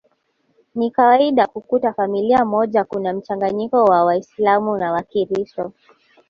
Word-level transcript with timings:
Ni 0.75 0.91
kawaida 0.91 1.47
kukuta 1.47 1.93
familia 1.93 2.45
moja 2.45 2.83
kuna 2.83 3.13
mchanganyiko 3.13 3.83
wa 3.85 4.05
waislamu 4.05 4.77
na 4.77 4.91
wakiristo 4.93 5.73